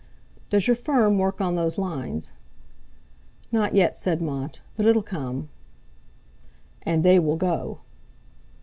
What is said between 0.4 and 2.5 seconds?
"Does your firm work on those lines?"